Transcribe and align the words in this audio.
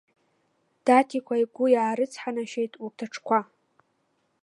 Даҭикәа 0.85 1.35
игәы 1.43 1.65
иаарыцҳанашьеит 1.71 2.73
урҭ 2.83 2.97
аҽқәа. 3.05 3.39